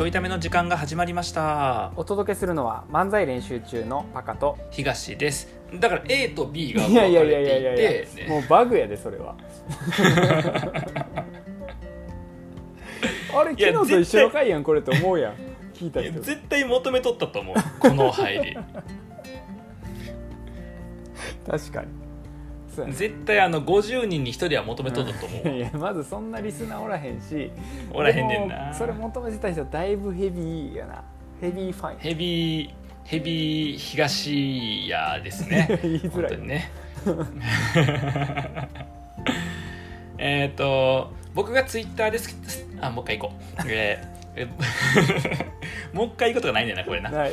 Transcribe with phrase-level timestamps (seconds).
[0.00, 1.92] ちょいための時間が始まりました。
[1.94, 4.56] お届けするのは漫才練習中のパカと。
[4.70, 5.54] 東です。
[5.74, 7.58] だから A と B がい分かれやいやいやいや。
[7.58, 7.76] いやい
[8.06, 9.36] ていてやもうバグやでそれは。
[13.34, 15.34] あれ昨日と一緒の回やんこれって思うやん。
[15.74, 16.18] 聞いた人。
[16.18, 17.56] 絶対求めとったと思う。
[17.78, 18.56] この入り。
[21.46, 21.99] 確かに
[22.74, 27.50] そうや絶対あの50人に1人は求めとったと思うね いやまずそんなリスナーおらへんし。
[27.92, 28.72] おらへんねんな。
[28.72, 31.02] それ求めてた人だいぶヘビーやな。
[31.40, 32.70] ヘビーファンヘビー
[33.04, 35.66] ヘビー東屋ですね。
[35.82, 36.30] 言いづらい。
[36.30, 36.70] 本当にね。
[40.18, 42.36] えっと僕がツイッターです
[42.80, 43.62] あもう一回行こう。
[43.68, 44.46] えーえ
[45.92, 47.10] もう一回行くことがないんだよなこれな。
[47.24, 47.32] れ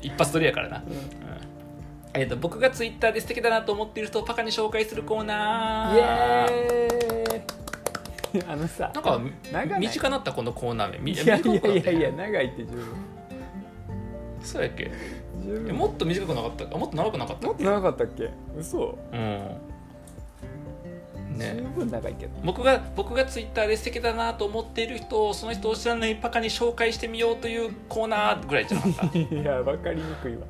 [0.00, 1.57] 一発撮りやからな、うん
[2.14, 5.94] えー、と僕がツイッターで素敵だなと思っている人をパカに紹介するコーナー。
[5.94, 8.44] イエーイ。
[8.46, 8.92] あのさ
[9.52, 12.84] なんか短なったこのコーナー名みいやいやいやいや長いって十分。
[14.40, 14.90] たそうやっけ？
[15.42, 15.68] 十分。
[15.70, 16.64] えもっと短くなかった？
[16.64, 18.30] あもっと長くなかったもっと長かったっけ？
[18.58, 18.98] 嘘。
[19.12, 19.40] うん。
[21.38, 22.32] 十ね分長いけど。
[22.44, 29.18] 僕が僕がツイッターで素敵だなと思っている人をその人を知らないパカに紹介してみようというコーナーぐらいじゃなかった？
[29.18, 30.42] い いや分かりにくいわ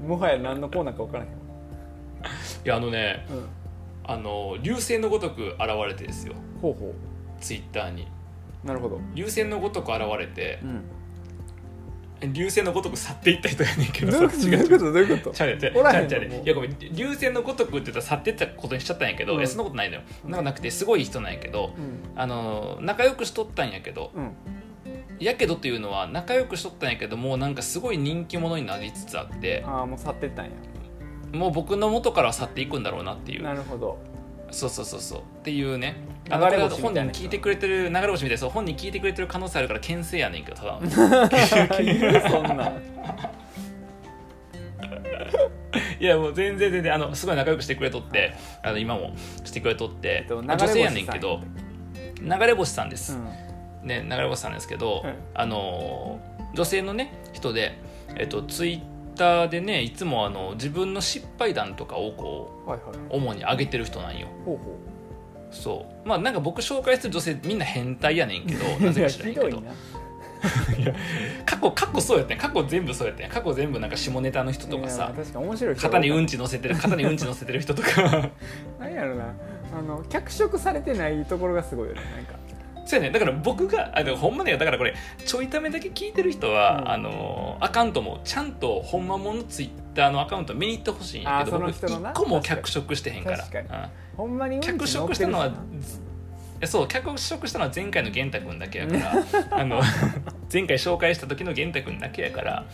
[0.00, 1.30] もはや何のコーナーか分からへん。
[1.30, 1.36] わ
[2.64, 3.46] やあのねうん。
[4.06, 6.34] あの流星のごとく現れてですよ。
[6.60, 6.94] ほうほ
[7.40, 8.06] ツイッターに。
[8.64, 9.00] うなるほど。
[9.14, 12.32] 流星のごとく現れてうん。
[12.32, 14.30] 流星のごとく去っていった人やねんけどどういう
[14.70, 16.08] ことどういうことちゃうやんおらへんの？
[16.08, 16.78] ちゃういやごめん。
[16.78, 19.38] 流星のごとくって言ったら去ってったことにしちゃったんやけど、うん。
[19.40, 20.02] いやそんなことないのよ。
[20.24, 22.18] なんかなくてすごい人なんやけどうん。
[22.18, 24.32] あの仲良くしとったんやけどうん
[25.20, 30.50] やけどっていうのは仲良くしとったんやけどもうなんかすごい人気者になりつつあってああもう去ってったんや。
[31.32, 33.42] もう僕の元からは去っていくんだろうなっていう。
[33.42, 33.98] なるほど。
[34.50, 35.20] そうそうそうそう。
[35.20, 35.96] っていうね。
[36.30, 37.24] あの流れこれ本星みたいな人。
[37.24, 40.80] 聞いてくれてる流れ星みたいなそう本人聞いてくれてる可能性あるから牽制やねんけどただ
[42.30, 42.68] そんな。
[42.68, 42.82] ん
[45.98, 49.14] いやもう全然全然あのすごい仲良くしてくれとってあの今も
[49.44, 51.40] してくれとって、えっと女性やねんけど。
[52.20, 53.43] 流れ星さんです、うん
[53.84, 56.20] ね流れ星さんですけど、うんあの
[56.54, 57.76] 女性のね人で、
[58.16, 58.80] えっと、ツイッ
[59.16, 62.96] ターでねいつもあの自分の失敗談とかをこはいはい。
[62.96, 64.28] う主に上げてる人なんよ。
[64.44, 64.78] ほうほ
[65.50, 66.08] そう。
[66.08, 69.62] まあなんか僕紹介する女性みんな変態やねんけど うなぜか知らんけど。
[71.46, 72.38] 過去過去そうやったん。
[72.38, 73.30] 過去全部そうやったん。
[73.30, 78.30] 過去全部なんか下ネタの人とかさ確かに面白い人肩にうんちち乗せてる肩にうんち乗せてる人とか。
[78.78, 79.34] 何やろな。
[79.76, 82.43] あの脚色されてないところがすごいよねなんか
[82.84, 83.10] そうやね。
[83.10, 86.90] だから僕があのほんまねだからこれちょいためだけ聞いてる人は、うん。
[86.90, 92.10] あのアカウントもちゃんとほんまものツイッターのアカウント見に行ってほしいんやけど僕人のな？
[92.10, 93.44] 一個も脚色してへんから。
[94.18, 94.60] うん。
[94.60, 95.52] 脚る色したのは
[96.60, 99.24] えそう脚色したのは前回の玄太君だけやから
[99.58, 99.80] あの
[100.52, 102.64] 前回紹介した時の玄太君だけやから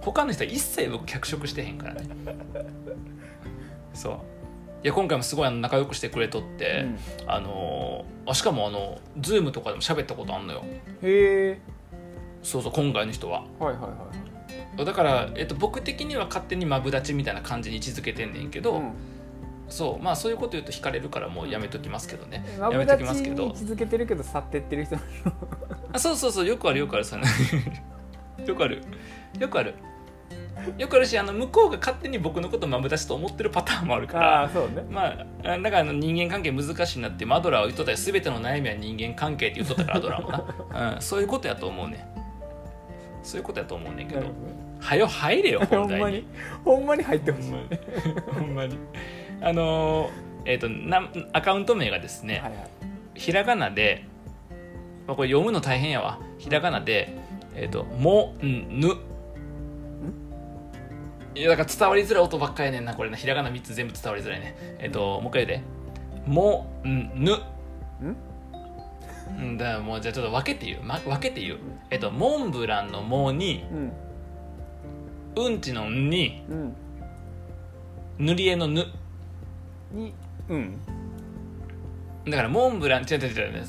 [0.00, 2.08] 他の人は一切僕脚色してへんからね。
[3.92, 4.18] そう
[4.84, 6.86] いや今回もすごい仲良くしてくれとって、
[7.24, 7.30] うん。
[7.30, 10.64] あのあしかもあのズームとかでも喋ったことあんのよ。
[11.02, 11.60] へえ。
[12.42, 13.42] そうそう今回の人は。
[13.58, 13.88] はいはいは
[14.78, 14.84] い。
[14.84, 18.92] だから、えっと、僕的には勝手にマブダチみたいな感じに位置づけてんねんけど、うん。
[19.68, 22.44] そうまあそういうこと言うと惹かれるからもうやめときますけどね。
[22.58, 23.44] やめときますけど。
[23.44, 24.96] に位置づけてるけど去ってってる人
[25.92, 27.24] あそうそうそうよくあるよくあるその
[28.46, 28.82] よくある。
[29.38, 29.74] よくある
[30.76, 34.84] よくあるしあの向こうが勝手に僕のことマブダチと思ってるパターンもあるかあらあそうね。
[34.90, 40.30] まああだからあの人間関係難しいなってマドラーは言っとったよ全ての悩みは人間関係って言っとったからアドラーも
[40.72, 42.06] な、うん、そういうことやと思うね。
[43.22, 44.26] そういうことやと思うねんけど。
[44.80, 45.98] はよ入れよ ほ本題に。
[45.98, 46.24] んまに。
[46.64, 47.50] ほんまに入ってほしい。
[47.50, 48.38] ほんまに。
[48.40, 48.78] ほんまに。
[49.40, 50.10] あのー
[50.44, 52.68] えっ、となアカウント名がですね、はいはい。
[53.14, 54.04] ひらがなで、
[55.06, 56.18] まあ、これ読むの大変やわ。
[56.38, 57.14] ひらがなで
[57.54, 58.94] えっ、と「もんぬ」
[61.38, 63.16] いやだから伝わりづらい音ばっかりやねんなこれな。
[63.16, 64.56] ひらがな3つ全部伝わりづらいね。
[64.80, 65.64] えっ、ともう一回言うで
[66.26, 67.32] 「もんぬ」
[69.38, 71.58] うんだもうじゃあちょっと分けて言う、ま、分けて言う。
[71.90, 73.64] えっ、とモンブランの「も」に
[75.36, 75.44] うん。
[75.44, 76.76] うんちの「ん」にうん。
[78.18, 78.84] 塗り絵の「ぬ」
[79.94, 80.12] に
[80.48, 80.76] うん。
[82.28, 83.62] だからモンブラン違う違う違う違う。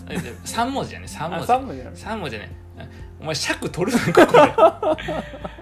[0.44, 1.06] 3文字やね。
[1.06, 1.46] 3あ文字。
[1.46, 2.52] 三文字なの3文字ね。
[3.22, 5.10] お前尺取るなここで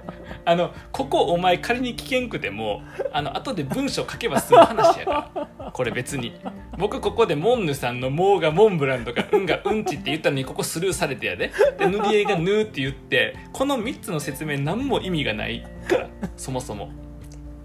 [0.48, 5.72] あのここお前仮に聞けんくてもあの後で文章書けば済む話やから。
[5.74, 6.40] これ別に。
[6.78, 11.52] 僕ここでモンヌさんの「モー」がモンブランとか「うん」がうんちって言ったのにここスルーされてやで。
[11.78, 16.08] で塗り絵が「ぬ」って言ってこの3つの説明何も意味がないから
[16.38, 16.92] そもそも。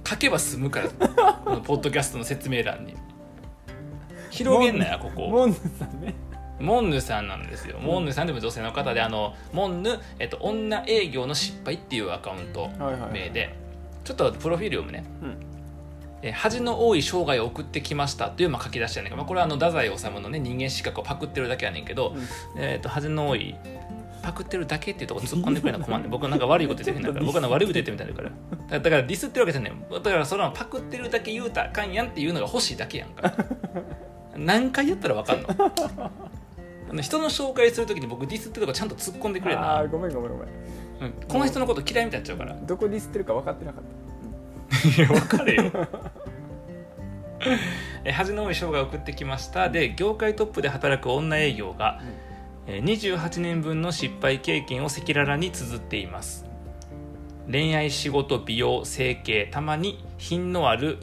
[0.05, 2.97] 書けば済むからこのポッドキャストの説明欄に。
[4.31, 5.29] 広げんなやここ。
[5.29, 6.15] モンヌさんね。
[6.61, 12.71] モンヌさんなんですよ、モンヌさんでも女性の方であのモンヌ、えっと、女営業の失敗っていうアカウント
[13.13, 13.55] 名で
[14.05, 15.05] ちょっとプロフィール読むね。
[15.23, 15.37] うん。
[16.23, 22.15] えー恥の多い生涯を送ってきましたというまあ書き出しやねんけど、まあ、これはあの太宰治のね人間失格をパクってるだけやねんけど、
[22.57, 23.57] えー、と恥の多い
[24.23, 26.11] パクってるだけっていうとこ突っ込んでくれな困んねん。
[26.11, 28.31] 僕なんか悪いこと言ってるんだから 僕はなんか悪いこと言ってるみたいだから。
[28.71, 29.73] だだからディスってるわけじゃない。
[29.93, 33.33] だからそのパクってるだけ言うたらあかんやんっていうのが欲しいだけやんか。
[34.37, 35.49] 何回やったらわかんの？
[36.93, 40.49] あの人の紹介するときに僕ディスってるとこちゃんと突っ込んでくれな、ああごめんごめんごめん。
[41.01, 41.13] うん。
[41.27, 42.55] この人のこと嫌いみたいになっちゃうから。
[42.55, 43.85] どこディスってるか分かってなかっ
[44.97, 45.65] いや分かれよ。
[48.05, 49.71] え恥の多い生涯を送ってきました。
[49.71, 52.01] で業界トップで働く女営業が、
[52.67, 56.45] えー28年分の失敗経験を赤裸々に綴っています。
[57.51, 60.99] 恋愛仕事美容整形たまに品のある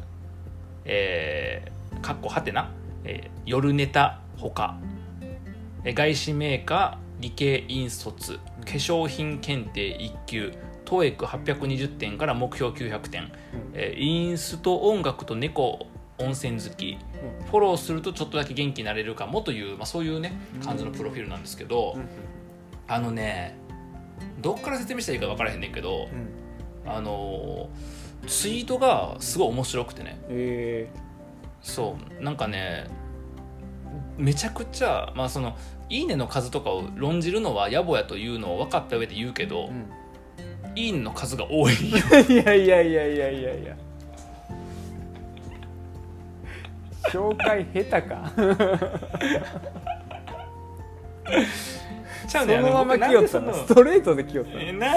[0.86, 2.70] えーかっこはてな、
[3.04, 4.78] えー夜ネタほか。
[4.82, 4.99] えー
[5.84, 10.54] 外資メーカー理系院卒化粧品検定1級
[10.86, 13.32] TOEIC820 点から目標900点、
[13.74, 15.88] えーインスト音楽と猫
[16.18, 16.98] 温泉好き。
[17.50, 20.34] フォローするとちょっとだけ元気になれるかもという、まあ、そういうね
[20.64, 22.08] 感じのプロフィールなんですけど、うん。
[22.88, 23.58] あのね
[24.42, 26.10] どっから説明したらいいか分からへんねんけど、
[26.86, 26.92] うん。
[26.92, 30.20] あのーツイートがすごい面白くてね。
[30.28, 30.90] え
[31.62, 32.24] そう。
[32.24, 32.88] なんかね
[34.20, 35.56] めちゃくちゃまあその
[35.90, 39.86] 「いいね」の数とかを論じるのは野暮やというのを分かった上で言うけどー、うん
[40.76, 41.98] 「いいね」の数が多いよ。
[42.30, 43.76] いやいやいやいやいやいや。
[47.10, 48.32] 紹介下手か
[52.30, 53.48] ちゃうねそのまま来よったの？
[53.48, 54.96] なストレートで来よったえな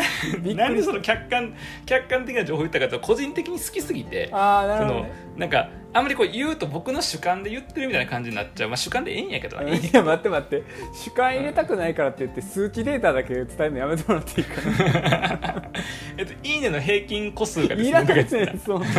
[0.55, 1.55] なんでその客観
[1.87, 5.12] 客観的な情報言ったかと個人的に好きすぎてああなるほどね。
[5.37, 8.69] なんかあんまりこう言うと僕の主観で言ってるみたいな感じになっちゃう。
[8.69, 9.90] まあ主観でええんやけどねい。
[9.94, 10.62] や待って待って。
[10.94, 15.70] 主観入れたくないからって言って数値データだけ伝えるのやめてもらっていいかな？
[16.17, 18.26] えっと、いいねの平均個数がですいらない
[18.64, 18.87] そんな。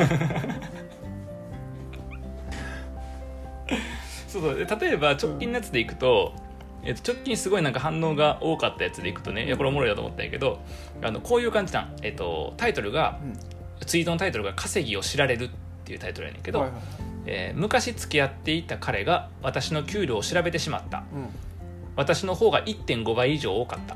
[4.27, 4.55] そうそう。
[4.55, 6.33] で例えば直近のやつでいくと、
[6.85, 10.59] えっと、直近すごいなんか反応が多かったやつでいくとねいやこれおもろいなと思ったんやけど
[11.01, 13.19] あのこういう感じなん、えっと、タイトルが、
[13.85, 15.49] ツイートのタイトルが「稼ぎを知られる」っ
[15.85, 16.81] ていうタイトルやねんけど、はいはい。
[17.25, 21.03] えー昔付き合っていた彼が私の給料を調べてしまった。
[21.13, 21.29] うん。
[21.95, 23.95] 私の方が1.5倍以上多かった。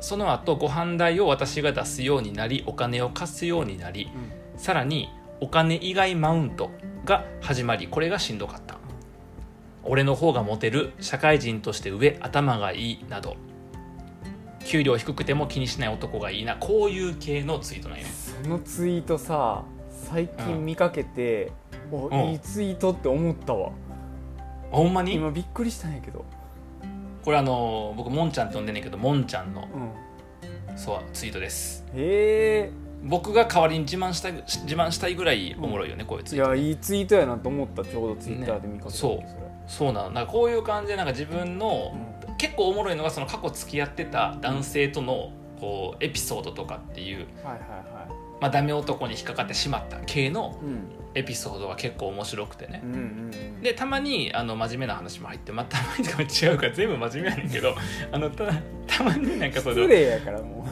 [0.00, 4.10] その後ご飯代を私が出すようになりお金を貸すようになり
[4.56, 5.10] さらに
[5.40, 6.70] お金以外マウント
[7.04, 8.79] が始まりこれがしんどかった
[9.84, 13.36] 俺の方がモテる社会人として上頭がいいなど。
[14.62, 16.56] 給料低くても気にしない男がいいな。
[16.56, 21.50] こういう系のツイートなんよそのツイートさ最近見かけて、
[21.90, 22.30] おうん。
[22.30, 23.72] いいツイートって思ったわ。
[24.70, 25.14] ほんまに？
[25.14, 26.24] 今びっくりしたんやけど、
[27.24, 29.66] これあの僕もんちゃんって呼んでんねんけどもんちゃんの
[30.70, 31.84] うん、そうツイートです。
[31.94, 32.70] へ
[33.02, 40.10] 僕が代わりに自慢したい自慢したいぐらいおもろいよね、こういうえツイートいやいいツイートやなと思ったちょうどツイッターで見かけた、ねそうそうなの。
[40.10, 41.94] なんかこういう感じでなんか自分の、
[42.26, 50.84] う結構おもろいのがその過去付き合ってた男性とのこうエピソードとかっていう、はいはいはまあ、ダメ男に引っかかってしまった系のい、うん、
[51.14, 52.80] エピソードが結構面白くてね。
[52.82, 53.60] う、んうんうん。
[53.60, 57.74] でたまにあの真面目な話も入って、まあ、たまにとか違うから全部真面目やねんけど
[58.10, 58.46] あのた
[58.86, 60.66] たまになんかその失礼やからも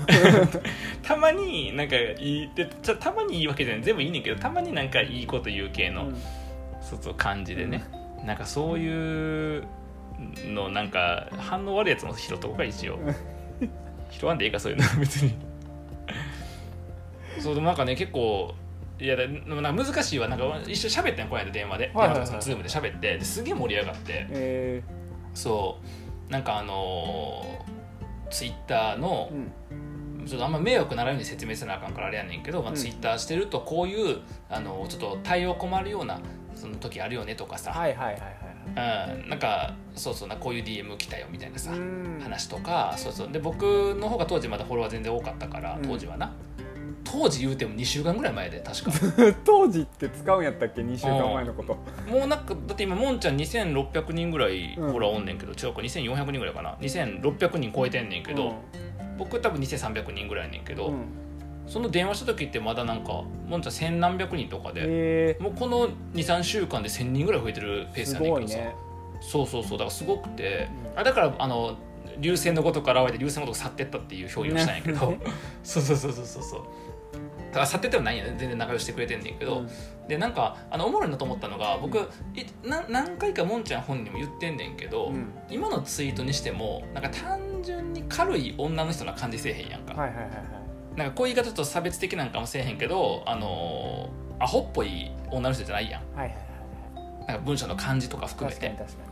[1.05, 3.85] たまになんかいいでたまにいいわけじゃない。
[3.85, 6.17] 全部いいねんけどたまになんかいいこと言う系う、の、うん。
[6.81, 7.85] そうそう感じでね、
[8.25, 9.67] なんかそういう
[10.45, 12.99] のなんか反応悪いやつも拾っとこうか一応。
[14.11, 14.85] 拾わんでいいかそういうの。
[15.01, 15.35] 別に。
[17.41, 18.55] そうでもなんかね結構
[19.01, 20.29] いやでもなんか難しいわ。
[20.29, 22.27] なんか一緒に喋ってんこの間電話で、はいはいはい。
[22.27, 23.19] 電話とかズームで喋って。
[23.19, 24.27] ですげえ盛り上がって。
[24.31, 24.83] え
[25.35, 25.79] そ
[26.29, 26.33] う。
[26.33, 27.65] なんかあの
[28.31, 29.35] ツイッターのー
[30.21, 30.27] うん。
[30.27, 32.77] ちょっとあんま迷惑ならんように説明せなあかんからあれやねんけど、まあ、うん。
[32.77, 34.19] ツイッターしてるとこういう
[34.51, 36.21] あのちょっと対応困るような
[36.59, 38.27] その時あるよねとかさ、はいはいはいは
[39.17, 42.19] いうん、なんかそうそうなこういう DM 来たよみたいなさ、うん。
[42.23, 43.29] 話とかそうそう。
[43.33, 43.63] で僕
[43.95, 45.83] の方が当時まだフォロワー全然多かったからうん。
[45.83, 46.33] 当時はな、
[47.05, 48.93] 当時言うても2週間ぐらい前で確か。
[49.45, 51.75] 当時って使うんやったっけ？2週間前のこと。
[52.11, 56.77] もうなんかだって今もんちゃん2600人ぐらいフォロワーおんねんけど、違うか2400人ぐらいかな。
[56.81, 58.55] 2600人超えてんねんけど、
[59.17, 61.28] 僕多分2300人ぐらいやねんけど、うんうん
[61.69, 68.75] その電話した時ってまだなんかもんちゃん千何百人とかで、えもうこの23週間で1000人ぐらい増えてるペーー、スすやねんけどさ、ね。
[69.21, 69.73] そうそうそう。
[69.73, 70.99] だからすごくて、うん。
[70.99, 71.77] あだからあの
[72.19, 75.11] 流星のごとく現れて流星のごとく去ってったっていう表現をしたんやけど。
[75.11, 75.19] ね
[75.63, 76.63] そうそうそうそうそうそう。
[77.53, 79.65] ただ去っててはないんやね全然仲良くしてくれてんねんけど、
[80.07, 85.33] でなんかあのおもろいなと思ったのが僕、いな何回かもんちゃん本人にも言ってんねんけど、うん。
[85.51, 90.68] 今のツイートにしてもなんか単純に軽い女の人な感じせえへんやんか、はいはいはいはい
[90.99, 96.03] なんかこういう言い方ちょっと差別的なんかもせえへんけどあのーアホっぽい女の人じゃないやん。
[96.17, 98.69] はいはいはいなんか文章の感じとか含めて。
[98.69, 99.09] 確かに確か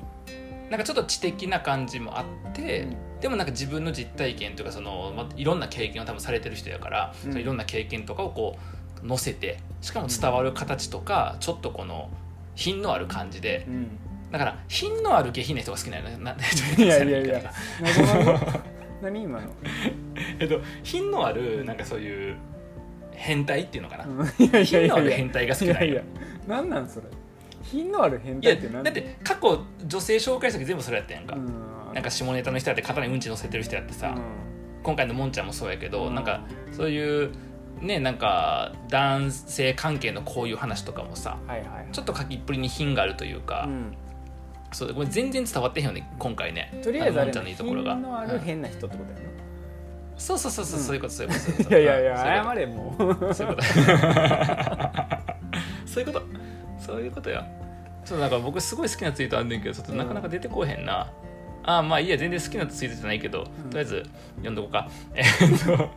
[0.70, 7.30] なんかちょっと知的な感じもあって、にでもなんか自分の実体験というかその、まあ、いろんな経験を多分されてる人やから、うん。
[7.30, 8.56] そのいろんな経験とかをこ
[9.04, 12.08] う載せてしかも伝わる形とか、ちょっとこの
[12.54, 13.64] 品のある感じで。
[13.68, 13.88] うん。
[14.30, 16.18] だから品のある下品な人が好きなのよ。
[16.18, 16.36] な
[16.78, 17.52] いやいやいや
[19.02, 19.48] 何今の？
[20.38, 22.36] えっと品のあるなんかそういう
[23.12, 26.02] 変態っていうのかな、うんいやいや品のある変態が好きなんよいやいや。
[26.46, 27.06] 何なんそれ？
[27.62, 28.84] 品のある変いや態って何？
[28.84, 31.94] だって過去女性紹介した時全部それやったやんか、うん。
[31.94, 34.22] なんか下ネタの人やって肩にうんち乗せてる人やってさ、うん。
[34.82, 36.14] 今回のもんちゃんもそうやけど、うん。
[36.14, 37.30] なんかそういう
[37.80, 41.68] ねなんか男性関係のこういう話とかもさはいはい。
[41.92, 43.96] ちょっと書きっぷりに品があるというか、うん
[44.76, 46.78] そうこれ全然伝わってへんよね今回ね。
[46.84, 47.94] とりあえずあれのもんちゃんのいいところが。
[47.94, 49.18] 品のあるうん変な人ってことや
[50.18, 50.84] そうそうそうそう、うん。
[50.84, 51.40] そういうことそういうこと。
[51.40, 52.96] そういうことないやいやいうんや謝れも
[53.30, 53.34] う。
[53.34, 53.68] そういうこと。
[55.86, 56.26] そういうこと
[56.78, 57.42] そういうことよ。
[58.04, 61.10] ちょっとなんか僕すごい好きなツイートあんねんけどちょっとなかなか出てこうへんな、
[61.64, 64.02] ああまあいいや全然好きなツイートじゃないけど、とりあえず
[64.36, 64.88] 読んどこうか。
[65.14, 65.90] えーっと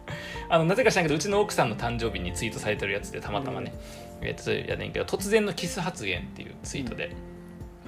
[0.49, 3.73] あのなぜか知らんけどうちの奥さんの誕生日にツイートされてるやつでたまたまね、
[4.21, 7.11] えーっとやねんけど突然のキス発言っていうツイートで、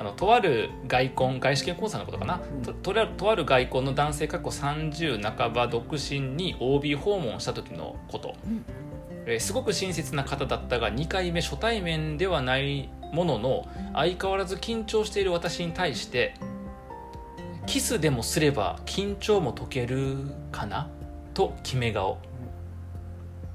[0.01, 2.63] あのとある外婚外資系コンサのことかな、うん。
[2.63, 8.65] ととりあとある外婚の男性過去30半ば独身に OB 訪問した時のこと、うん。
[9.27, 16.33] えーすごく親切な方だったが2回目初対面ではないものの相変わらず緊張している私に対して
[17.67, 20.17] キスでもすれば緊張も解ける
[20.51, 20.89] かな？
[21.35, 22.17] と決め顔。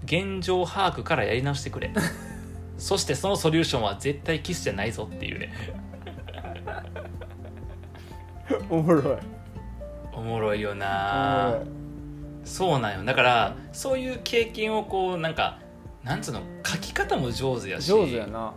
[0.04, 1.90] 現状把握からやり直してくれ。
[2.78, 5.52] そしてそのソリューションは絶対キスじゃないぞっていうね
[8.71, 9.16] おもろい。
[10.12, 11.59] おもろいよおな
[12.45, 13.04] そうなんよ。
[13.04, 15.59] だからそういう経験をこうなんか
[16.02, 17.87] なんつうの書き方も上手やし。
[17.87, 18.54] 上手やな、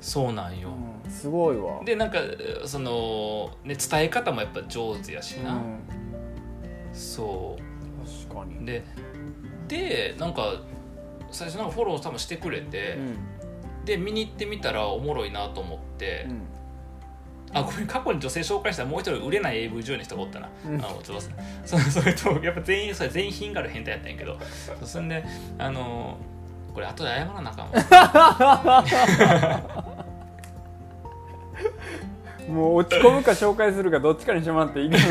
[0.00, 0.70] そうなんよ、
[1.04, 1.82] うん、すごいわ。
[1.84, 2.18] でなんか
[2.66, 5.78] その、ね、伝え方もやっぱ上手やしな、うん、
[6.92, 7.56] そ
[8.28, 8.62] 確かに。
[8.62, 8.84] うで
[9.68, 10.60] でなんか
[11.30, 13.84] 最初なんかフォロー多分してくれて、うん。
[13.84, 16.42] で見に行ってみたらおもろいなと思って、うん
[17.52, 20.74] あごめん過去に女性紹介したらもう一人売れない AV 女優の人がおったな、うん。
[20.76, 21.24] あのちょっと
[21.64, 24.38] そ それとやっぱ全員それ全員品がある変態やったんやけど。
[24.84, 25.24] そんで
[25.58, 26.16] あの
[26.72, 28.84] これ後で謝らなあかんわ。
[32.48, 35.04] もう落ち込むか紹介するかどっちかにしてもらっていいかな。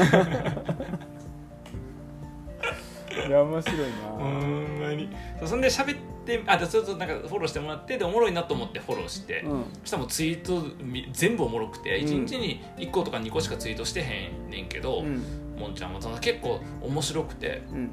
[3.28, 3.86] いや面白いな、
[4.18, 5.10] ほんまに。
[5.46, 9.64] そんで喋ってあでちょっとなんかフォローしてもらってでおもろいなと思ってフォローして、うん。
[9.84, 12.06] そしたらもうツイートみ全部おもろくてうん。
[12.06, 15.24] 1日に1個とか2個しかツイートしてへんねんけど、うん。
[15.58, 17.64] もんちゃんもその結構面白くて。
[17.72, 17.92] うん。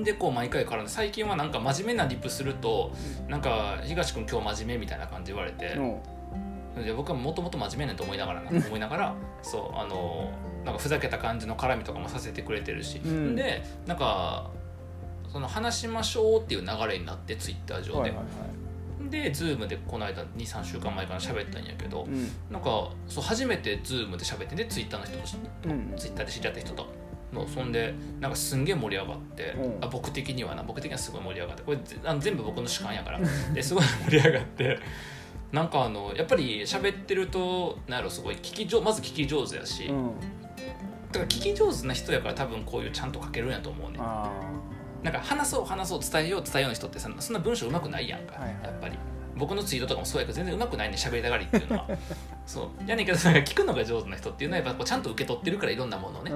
[0.00, 2.92] んでこう毎回絡んで最近はなんか真面目なリップすると
[3.28, 6.80] なんか東君今日真面目みたいな感じ言われて、う。
[6.80, 10.32] んで僕はもともと真面目ねと思いながらな思いながらそうあの
[10.64, 13.36] なんかふざけた感じの絡みとかもさせてくれてるし、うん。
[13.36, 14.50] でなんか
[15.34, 18.22] その話しましょうっていう流れになってツイッター上で、はいはいは
[19.08, 19.10] い。
[19.10, 22.30] で Zoom でこの間23週間前から喋ったんやけど、うん。
[22.52, 25.18] なんかそう初めて Zoom で喋ってで Twitter の人と
[25.64, 25.92] うん。
[25.96, 26.86] ツイッターで知り合った人と。
[27.32, 29.84] のそんでなんかすんげえ盛り上がって、うん。
[29.84, 33.20] あ僕的にはな僕的にはすごい盛り上がってこれぜあの全部僕の主観やから。
[33.52, 34.78] ですごい盛り上がって
[35.50, 40.12] なんかあのやっぱり喋ってるとなんやろすごい聞き上まず聞き上手やし、うん。
[41.10, 44.30] だから聞き上手な人やから多分こういうちゃんと書けるんやと思うねあ
[45.04, 48.54] なんか話そう話そう伝えよう伝えようの人ってさそんな文章うまくないやんか、はいはい。
[48.64, 48.98] やっぱり。
[49.36, 51.88] 僕のツイートとかもそうやけど全然うまくないね喋りたがりっていうのは。
[52.46, 52.88] そう。
[52.88, 56.30] やねんけど聞くのが上手な人っていうのはやっぱこうちゃんと受け取ってるからいろんなものをね、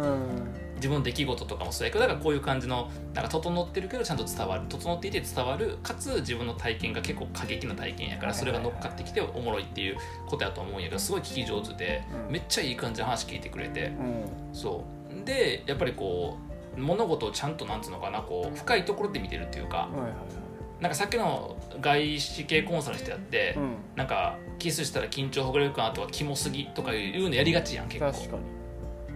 [0.76, 9.96] 自分の出来事とかもそうやけどだからこういう感じのなんか整ってるけどちゃんと伝わる整っていて伝わるかつ自分の体験が結構過激な体験やからそれが乗っかってきておもろいっていう
[10.26, 12.32] ことやと思うんやけどすごい聞き上手でうん。
[12.32, 13.86] めっちゃいい感じの話聞いてくれて。
[13.86, 14.54] うん。
[14.54, 14.84] そ
[15.22, 15.24] う。
[15.24, 16.47] でやっぱりこう
[16.78, 20.12] 物事をちゃんとなんつうのかなこう深いところで見てるっていうかはいはいはい。
[20.80, 23.74] なんかさっきの外資系コンサルの人やって、うん。
[23.96, 28.38] なんかキスしたら緊張ほぐれるかなとかキモすぎとかいうのやりがちやん結構。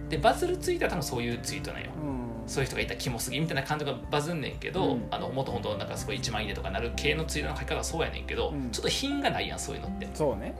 [0.09, 1.91] でバズるツイートは多分そういうツイートなんよ。
[2.03, 2.23] うん。
[2.47, 5.07] そういう人がいたらキモすぎみたいな感じがバズんねんけど、うん。
[5.09, 8.69] あのもっと本当なんかすごい一万いいねとかなる系のツイートの書き方はそうやねんけど、うん。
[8.71, 10.09] ちょっと品がないやんそういうのって。
[10.13, 10.53] そうね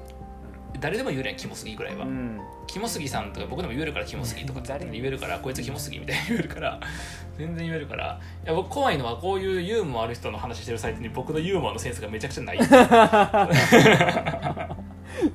[0.83, 2.41] 誰でも言えるやんキモすぎぐらいは、うん。
[2.67, 6.77] キモすぎさんとか僕でも言えるからキモすぎとかって誰言えるからこいつキモすぎみたいに言えるから
[7.39, 8.19] 全然言えるから。
[8.43, 12.59] いや僕怖いのはこういうユーモアある人の話してるサイトに僕のユーモアのセンスがめちゃくちゃない。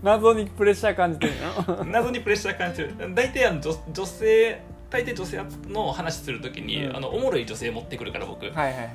[0.03, 1.33] 謎にプレッシャー感じてる
[1.81, 1.85] の？
[1.87, 2.95] 謎にプレッシャー感じる。
[3.15, 6.97] 大体あの女女性大体女性の話するときに、うん。
[6.97, 8.45] あのおもろい女性持ってくるから僕。
[8.45, 8.91] はいはいはい。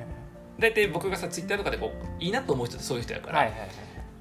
[0.60, 3.70] 大体僕がさツイッターとかでこういいなと思う人ってそういう人やから、はいはいはい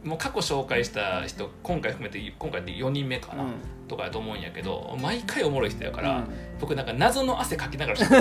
[0.04, 3.52] もう過去紹介した人今回含めて今回で4人目かな、うん。
[3.86, 6.24] とかやと思うんやけど毎回おもろい人やから、うん。
[6.60, 8.20] 僕なんか謎の汗かきながら喋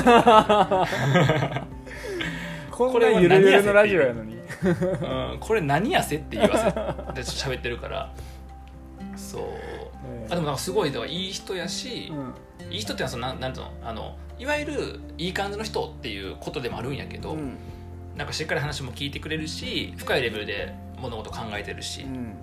[0.82, 1.62] ってる。
[2.72, 4.36] こんなゆるゆるのラジオやのに。
[4.64, 4.68] う
[5.36, 8.14] ん、これ何やせって言わせで喋ってるから。
[9.16, 9.44] そう。
[10.30, 12.74] あでもなんかすごいだからいい人やしう、ん。
[12.74, 13.72] いい人ってのはそのなんなんていうの？
[13.84, 17.58] あのいわゆるいい感じの人っていうことでもあるんやけど、うん。
[18.16, 22.36] なんかしっかり話も聞いてくれるし深いレベルで物事考えてるし、うん。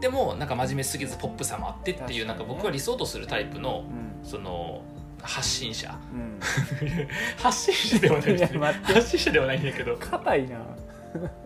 [0.00, 4.26] でもなんか真面目すぎずポップさもあってっていう、なんか僕が理想とするタイプのうん。
[4.26, 4.82] その
[5.22, 5.98] 発信者。
[6.12, 6.38] うん。
[7.42, 9.96] 発信者ではない発信者ではないんだけど。
[9.96, 10.58] 硬いな。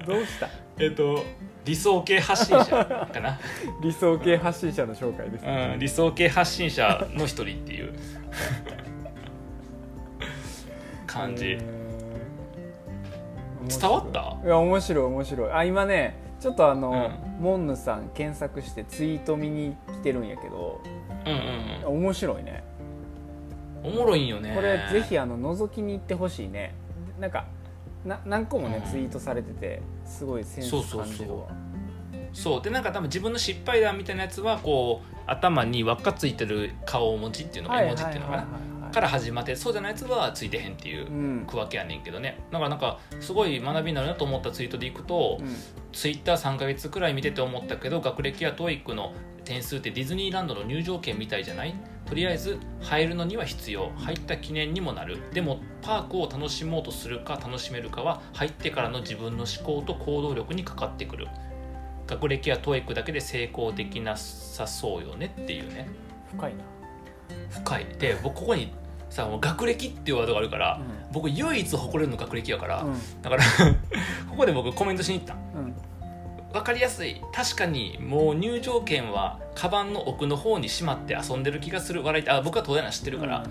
[0.06, 0.48] どうした？
[0.78, 1.24] えっと
[1.64, 2.64] 理想系発信者
[3.12, 3.38] かな、
[3.82, 7.92] 理想系発信者の紹介ですうん、理想系発信者の一人っていう。
[11.06, 11.58] 感じ。
[13.68, 14.36] 伝わった？
[14.44, 15.52] いや面白い面白い。
[15.52, 20.80] あ今ねちょっとあの、うモンヌさん検索してツイート見に来てるんやけど
[21.26, 22.62] うんうん面白いね。
[22.72, 22.78] うん
[23.80, 24.54] おもろいんよね。
[24.56, 26.74] これぜひあの覗きに行ってほしいね。
[27.20, 27.46] なんか
[28.04, 28.90] な何個もね、うん。
[28.90, 31.00] ツイートされててすごいセンスそうそうそう。
[31.02, 31.46] 感じるわ
[32.32, 32.62] そう。
[32.62, 38.46] でなんか多分自分の失敗談みたいなやつはこう頭に輪っかついてる顔文字っていうのが絵文字っていうのかな。
[38.88, 41.46] から始まってそうじゃないやつはついてへんっていううん。
[41.46, 42.40] 区分けやねんけどね。
[42.50, 45.56] だからなんかすごい学びになるなと思ったツイートでいくと、うん
[45.98, 49.12] ツイッター3ヶ月くらい見てて思ったけど学歴や TOEIC の
[49.44, 51.74] 点数ってディズニーランドの入場券みたいじゃない？
[52.06, 53.90] とりあえず入るのには必要。
[53.96, 55.18] 入った記念にもなる。
[55.32, 61.26] でもパークを楽しもうとするか楽しめるかは入ってからの自分の思考と行動力にかかってくる。
[62.06, 65.88] 学歴や TOEIC だけで成功できなさそうよねっていうね。
[66.30, 66.62] 深いな。
[67.50, 67.86] 深い。
[67.98, 68.72] で僕ここに
[69.10, 70.80] さもう学歴っていうワードがあるから、
[71.12, 73.22] 僕唯一誇れるの学歴やから、うん。
[73.22, 73.42] だから
[74.30, 75.34] ここで僕コメントしに行った。
[75.34, 75.74] うん。
[76.52, 77.20] 分かりやすい。
[77.32, 82.02] 確かにもう入場券はカバンの奥の方にしまって遊んでる気がする。
[82.02, 83.44] 笑いあ僕は東大な知ってるから、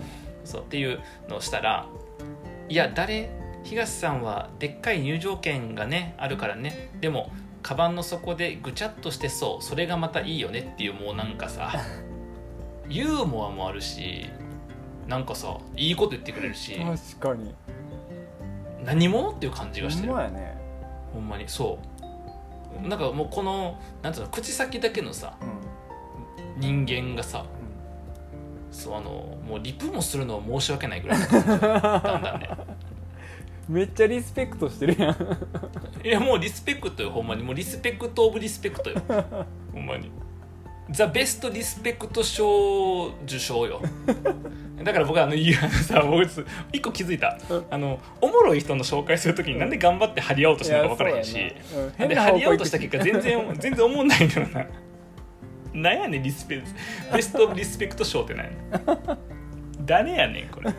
[0.44, 1.86] そうっていうのをしたら
[2.68, 3.30] いや誰？
[3.64, 6.90] 東さんはでっかい入場券がねあるからね。
[7.00, 7.30] でも
[7.62, 11.72] カバンの底でぐちゃっとしてそうそれがまたいいよねっていうもうなんかさ
[12.88, 14.26] ユーモアもあるし
[15.08, 16.78] なんかさいいこと言ってくれるし
[17.18, 17.54] 確かに。
[18.84, 20.56] 何者っていう感じがしてほるんまやね。
[21.12, 21.48] ほんまに。
[21.48, 21.78] そ
[22.84, 22.86] う。
[22.86, 25.44] なんかもうこのなんていうの口先だけのさう
[26.58, 26.60] ん。
[26.60, 27.44] 人間がさ
[28.70, 32.50] そうあのもうリプもするのは申し訳ないぐらいの感じだんだんね。
[33.68, 36.06] めっちゃリスペクトしてるやん。
[36.06, 37.42] いやもうリスペクトよほんまに。
[37.42, 39.00] もうリスペクトオブリスペクトよ。
[39.72, 40.10] ほんまに
[40.90, 43.82] ザ・ベストリスペクト賞受賞よ。
[44.82, 46.24] だから僕はあのいやさ僕
[46.72, 47.38] 一個気づいた。
[47.70, 51.54] あのおもろい人の紹介するときになんで頑張って張り合おうとしてるのか分からへんし。
[51.74, 51.88] うん。
[51.88, 54.66] で変な張り合おうとした結果全然 全然思んないのよな。
[55.74, 56.62] なんやねんリスペ
[57.12, 59.18] ベストリスペクト賞ってなんやねん。
[59.84, 60.72] 誰やねんこれ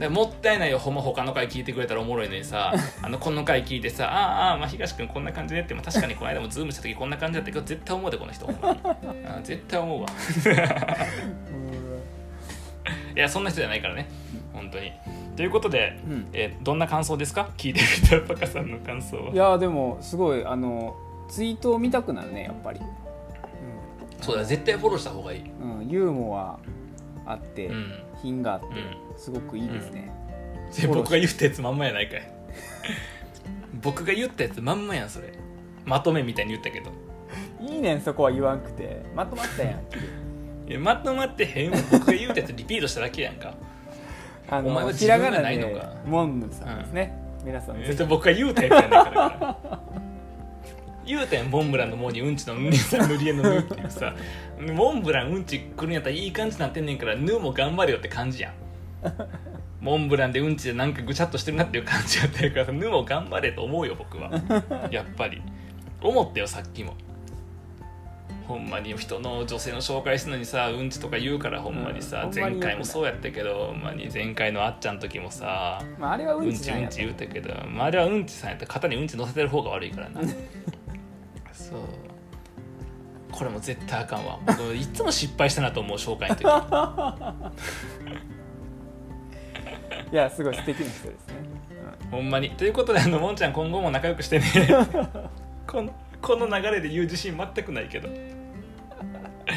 [0.00, 0.78] でもったいないよ。
[0.78, 8.46] ほんま他の回聞いてくれたらおもろいのにさ あのこの回聞いてさああああまあ東君こんな感じねっても確かにこの間もズームした時こんな感じだったけど絶対思うでこの人。
[8.46, 8.78] ほんまに
[9.26, 10.08] あ絶対思うわ。
[13.14, 14.08] いやそんな人じゃないからね。
[14.52, 14.92] 本当に。
[15.36, 16.28] ということで、うん。
[16.32, 17.50] えーどんな感想ですか？
[17.56, 19.32] 聞いてみたパカさんの感想は。
[19.32, 20.96] いやでもすごいあの
[21.28, 22.80] ツイートを見たくなるねやっぱり、
[24.20, 25.42] そうだ絶対フォローした方がいい。
[25.62, 26.58] うんうん、ユーモア
[27.32, 28.02] あって、うん。
[28.22, 29.18] 品があってうん。
[29.18, 30.12] すごくいいですね、
[30.80, 32.32] で僕が言ったやつまんまやないかい。
[33.82, 35.32] 僕が言ったやつまんまやんそれ。
[35.84, 36.90] まとめみたいに言ったけど。
[37.60, 39.02] いいねんそこは言わんくて。
[39.14, 41.78] まとまったやんいやまとまってへんわ。
[41.90, 43.54] 僕が言ったやつリピートしただけやんか。
[44.50, 45.94] あお前はの自分がないのか。
[46.06, 47.90] モンヌさんですね、皆さんぜひ。
[47.90, 49.80] えっと僕が言うたやつやねんから
[51.06, 54.14] 言うたやんモンブランの「モ」にうんちの「ぬ」にさ塗り絵の「ぬ」っていうさ
[54.72, 58.52] モンブランうんち来るんやったらいい感じになってんねんから「ぬ」も頑張れよって感じやん。
[59.80, 64.30] モンブランでうんちでなんかぐちゃっとしてるなっていう感じやってるからさ「ぬ」も頑張れと思うよ僕は。
[64.90, 65.40] やっぱり。
[66.02, 66.94] 思ったよさっきも。
[68.50, 80.20] ほんまに人の女性の紹介するのにさうんちとか言うからほんまにさ、うん前回もそうやったけどほんまに前回のあっちゃんの時もさまあ、あれはううんんちじゃんやちうんち言うたけど、まあ、あれはうんちさんやったら肩にうんち乗せてる方が悪いからな
[81.70, 81.80] そう。
[83.30, 84.38] これも絶対あかんわ。
[84.46, 86.44] 僕いつも失敗したなと思う紹介の時。
[90.12, 91.34] いやすごい素敵な人ですね、
[92.10, 92.50] ほんまに。
[92.50, 94.46] ということであのもんちゃん今後も仲良くしてね。
[95.66, 98.08] このこの流れで言う自信全くないけど。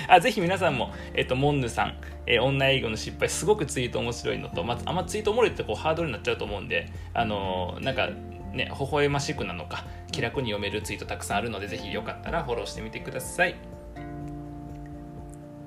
[0.08, 1.96] あぜひ皆さんも、えっと、モンヌさん、
[2.26, 8.10] えー女営業の失敗すごくツイート面白いのと、まあ、あんまツイートおもろいってこうハードルになっちゃうと思うんであのーなんか
[8.54, 13.56] ね微笑ましくなのか気楽に読めるツイートたくさんあるのでぜひよかったらフォローしてみてください。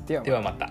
[0.06, 0.70] ではではまた